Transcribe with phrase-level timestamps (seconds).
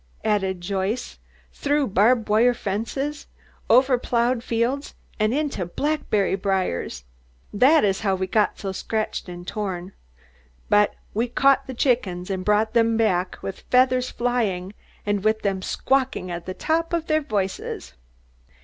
[0.23, 1.19] added Joyce.
[1.53, 3.27] "Through barb wire fences,
[3.69, 7.03] over ploughed fields and into blackberry briers.
[7.53, 9.91] That is how we got so scratched and torn.
[10.69, 14.73] But we caught the chickens, and brought them back, with feathers flying,
[15.05, 17.93] and with them squawking at the tops of their voices."